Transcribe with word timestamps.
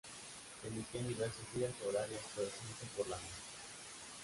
Se 0.59 0.67
emitía 0.67 1.01
en 1.01 1.09
diversos 1.09 1.43
días 1.53 1.71
y 1.79 1.87
horarios 1.87 2.21
pero 2.35 2.49
siempre 2.49 2.87
por 2.97 3.07
la 3.07 3.17
noche. 3.17 3.27